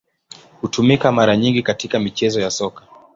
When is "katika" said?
1.63-1.99